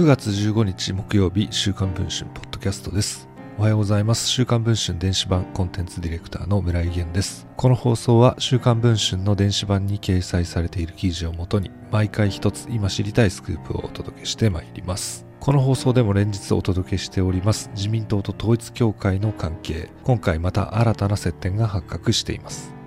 [0.00, 3.28] 9月15日木曜日週刊文春ポッドキャストです。
[3.58, 4.30] おはようございます。
[4.30, 7.46] 週刊文春電子版コンテンツディレクターの村井源です。
[7.54, 15.26] この放送は週刊文春の電子版に掲載されている記事をもとに毎回一つ今知りたいスクープをお届けしてまいります。
[15.38, 19.90] この放送でも連日お届けしております自民党と統一協会の関係。
[20.02, 22.79] 今回また新たな接点が発覚しています。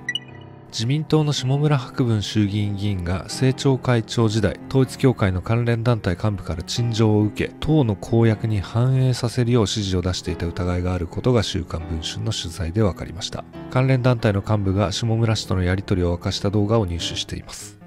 [0.74, 13.44] 自民党の下村博文衆議院議員が政調会長時代統一教会の関連団体幹部から陳情を受け党の公約に反映させるよう指示を出していた疑いがあることが週刊文春の取材で分かりました。
[13.70, 17.80] 関連団体の幹部が下村氏とのやり取りを明かした動画を入手しています。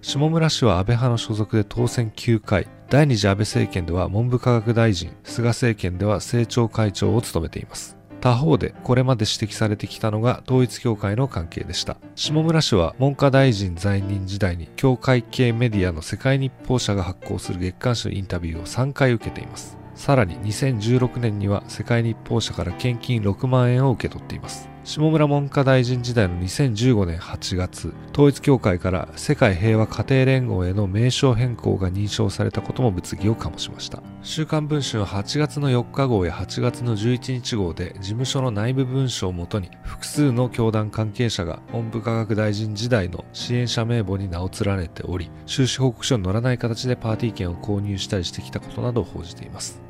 [0.00, 2.66] 下村氏は安倍派の所属で当選9回。
[2.88, 7.97] 第二次安倍政権では文部科学大臣菅政権では政調会長を務めています。
[8.20, 11.96] 他方でこれまで指摘されてきたのが統一教会の関係でした。
[12.14, 19.76] 下村氏は文科大臣在任時代に教会系メディアの世界日報社が発行する月刊誌のインタビューを3回受けています。
[19.94, 24.68] さらに2016年には世界日報社から献金6万円を受け取っています。
[24.88, 34.02] 下村文科大臣時代の2015年8月、統一教会から世界平和家庭連合への名称変更が認証されたことも物議を醸しました。
[34.22, 49.82] 週刊文春8月の4日号や8月の11日号で事務所の内部文書をもとに複数の教団関係者が文部科学大臣時代の支援者名簿に名を連ねており、収支報告書に載らない形でパーティー券を購入したりしてきたことなどを報じています。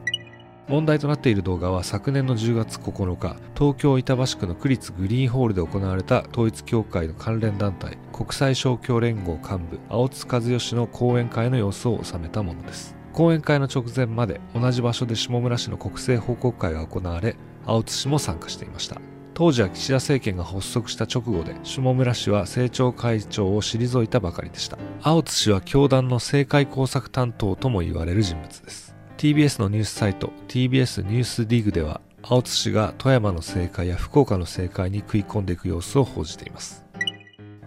[0.69, 12.94] 問題となっている動画は昨年の10月9日、東京板橋区の区立グリーンホールで行われた統一協会の関連団体、国際勝共連合幹部、青津和義の講演会の様子を収めたものです。
[13.14, 19.00] 講演会の直前まで同じ場所で下村氏の国政報告会が行われ、青津氏も参加していました。
[19.38, 28.88] 当時は岸田政権が発足した直後で下村氏は政調会長を退いたばかりでした青津氏は教団の政界工作担当とも言われる人物です
[29.19, 36.84] TBS のニュースサイト TBS ニュースリーグでは青津氏が富山の政界や福岡の政界に食い込んでいく様子を報じています。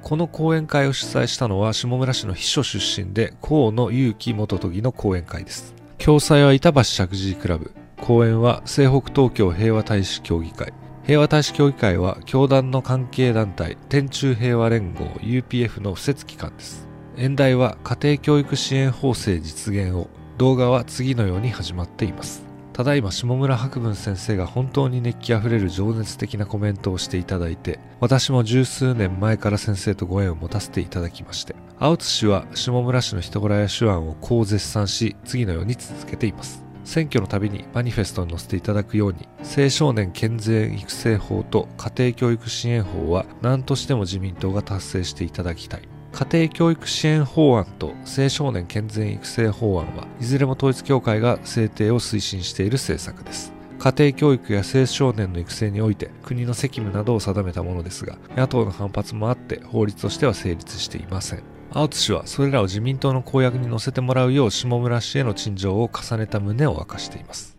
[0.02, 5.76] この講演会を主催したのは下村氏の秘書出身で河野祐樹元都議の講演会です。
[5.98, 7.74] 共催は板橋石神クラブ。
[8.00, 10.72] 講演は西北東京平和大使協議会。
[11.04, 16.88] 平和大使協議会は教団の関係団体天中平和連合 UPF の敷設機関です。
[17.18, 20.08] 演題は家庭教育支援法制実現を。
[20.42, 22.44] 動画は次のように始まっています。
[22.74, 36.64] ただいま下村博文先生が本当に熱気あふれる情熱的なコメントをしていただいて私も十数年前から先生とご縁を持たせていただきまして青津氏は下村氏の人柄や手腕をこう絶賛し次のように続けています。
[36.86, 46.01] 選挙のたびにマニフェストに載せていただくように青少年健全育成法と家庭教育支援法は何としても自民党が達成していただきたい。
[46.12, 53.54] 家庭教育支援法案と青少年健全育成法案はいずれも統一協会が制定を推進している政策です。
[53.80, 61.44] 家庭教育や青少年の育成において国の責務などを定めたものですが野党の反発もあって法律としては成立していません。
[61.74, 67.58] 青津氏はそれらを自民党の公約に載せてもらうよう下村氏への陳情を重ねた旨を明かしています。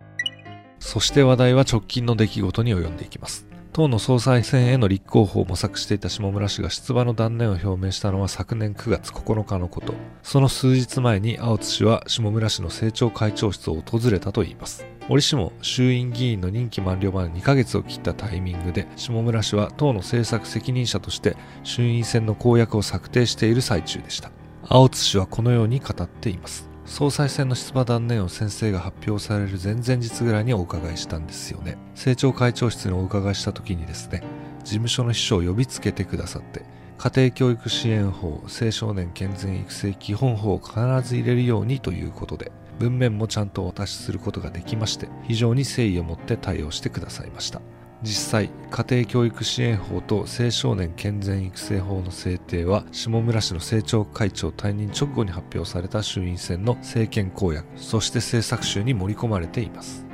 [0.79, 3.47] そして話題は直近の出来事に及んでいきます。
[3.73, 9.95] 党の総裁選への立候補を模索していた下村氏が出馬の断念を表明したのは昨年9月9日のこと。
[10.21, 14.85] その数日前に青津氏は下村氏の政調会長室を訪れたといいます。
[15.09, 24.29] 折しも衆院議員の任期満了まで2ヶ月を切ったタイミングで下村氏は党の政策責任者として衆院選の公約を策定している最中でした。
[24.69, 26.72] 青津氏はこのように語っています。
[26.85, 31.77] 総裁選の出馬断念を先生が発表される前々日ぐらいにお伺いしたんですよね。
[31.93, 34.21] 政調会長室にお伺いした時にですね
[34.63, 36.65] 事務所の秘書を呼びつけてくださって
[36.97, 47.61] 家庭教育支援法青少年健全育成基本法を必ず入れるようにということで文面もちゃんとお渡しすることができまして非常に誠意を持って対応してくださいました。
[48.03, 60.05] 実際家庭教育支援法と青少年健全育成法の制定は下村氏の政調会長退任直後に発表された衆院選の政権公約そして政策集に盛り込まれています。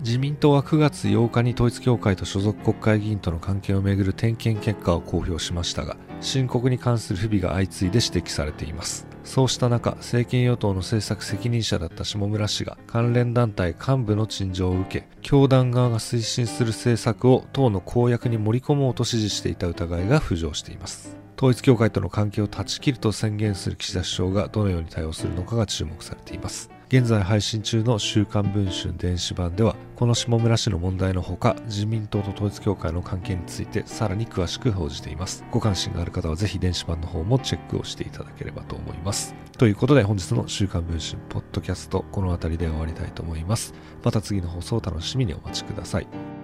[0.00, 9.15] 自民党は9月8日に統一教会と所属国会議員との関係をめぐる点検結果を公表しましたが申告に関する不備が相次いで指摘されています。
[9.26, 21.16] そうした中、政権与党の政策責任者だった下村氏が関連団体幹部の陳情を受け、教団側が推進する政策を党の公約に盛り込もうと指示していた疑いが浮上しています。
[21.36, 26.75] 統一教会との関係を断ち切ると宣言する岸田首相がどのように対応するのかが注目されています。
[26.88, 35.44] 現在配信中の週刊文春電子版ではこの下村氏の問題のほか自民党と統一教会の関係についてさらに詳しく報じています。
[35.50, 39.34] ご関心がある方はぜひ電子版の方もチェックをしていただければと思います。
[39.58, 43.74] ということで本日の週刊文春ポッドキャストこの辺りで終わりたいと思います。
[44.04, 46.35] また次の放送を楽しみにお待ちください。